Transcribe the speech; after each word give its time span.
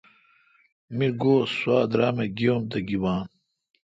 می 0.95 1.07
گو 1.21 1.35
سوا 1.55 1.77
درامہ 1.91 2.25
گیی 2.37 2.47
ام 2.51 2.61
تہ 2.71 2.79
گیبان۔ 2.87 3.23